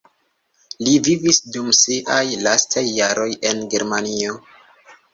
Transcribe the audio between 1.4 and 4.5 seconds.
dum siaj lastaj jaroj en Germanio.